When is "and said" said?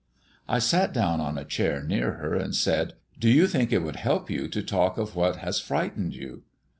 2.33-2.93